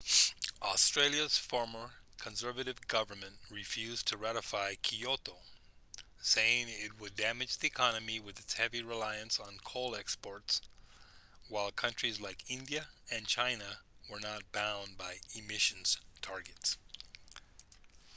[0.63, 5.35] australia's former conservative government refused to ratify kyoto
[6.21, 10.59] saying it would damage the economy with its heavy reliance on coal exports
[11.49, 13.77] while countries like india and china
[14.09, 16.79] were not bound by emissions targets